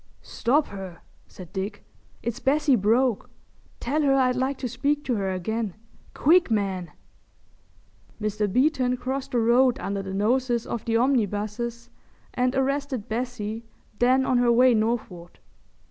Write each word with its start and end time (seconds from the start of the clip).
"Stop 0.23 0.69
her," 0.69 1.01
said 1.27 1.53
Dick. 1.53 1.85
"It's 2.23 2.39
Bessie 2.39 2.75
Broke. 2.75 3.29
Tell 3.79 4.01
her 4.01 4.15
I'd 4.15 4.35
like 4.35 4.57
to 4.57 4.67
speak 4.67 5.03
to 5.03 5.13
her 5.17 5.29
again. 5.29 5.75
Quick, 6.15 6.49
man!" 6.49 6.89
Mr. 8.19 8.51
Beeton 8.51 8.97
crossed 8.97 9.29
the 9.33 9.39
road 9.39 9.77
under 9.79 10.01
the 10.01 10.15
noses 10.15 10.65
of 10.65 10.83
the 10.85 10.97
omnibuses 10.97 11.91
and 12.33 12.55
arrested 12.55 13.07
Bessie 13.09 13.63
then 13.99 14.25
on 14.25 14.39
her 14.39 14.51
way 14.51 14.73
northward. 14.73 15.37